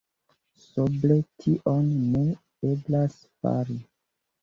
Sobre 0.63 1.19
tion 1.45 1.93
ne 2.09 2.25
eblas 2.73 3.23
fari. 3.39 3.83